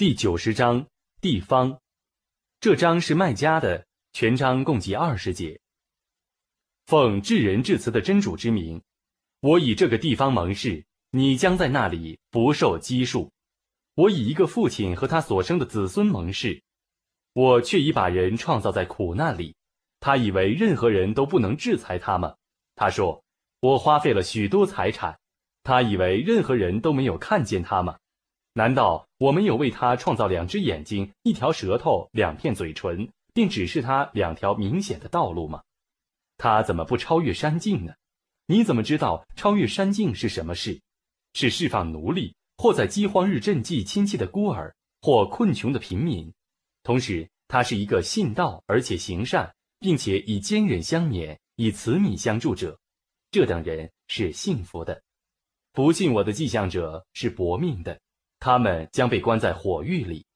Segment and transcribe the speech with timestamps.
[0.00, 0.86] 第九十章
[1.20, 1.78] 地方，
[2.58, 3.84] 这章是卖家的，
[4.14, 5.60] 全章共计二十节。
[6.86, 8.80] 奉至仁至慈的真主之名，
[9.40, 13.30] 我以这个地方盟誓，你将在那里不受拘束。
[13.94, 16.62] 我以一个父亲和他所生的子孙盟誓，
[17.34, 19.54] 我却已把人创造在苦难里。
[20.00, 22.34] 他以为任何人都不能制裁他吗？
[22.74, 23.22] 他说，
[23.60, 25.20] 我花费了许多财产。
[25.62, 27.98] 他以为任何人都没有看见他吗？
[28.52, 35.62] 难道我没有为他创造两只眼睛、一条舌头、两片嘴唇，并指示他两条明显的道路吗？
[36.36, 37.94] 他怎么不超越山境呢？
[38.46, 40.80] 你怎么知道超越山境是什么事？
[41.34, 46.32] 是释放奴隶，或在饥荒日赈济亲戚的孤儿，或困穷的平民。
[46.82, 52.76] 同时，他是一个信道而且行善，并且以坚忍相勉、以慈悯相助者。
[53.30, 55.00] 这等人是幸福的。
[55.72, 58.00] 不信我的迹象者是薄命的。
[58.40, 60.26] 他们将被关在火狱里。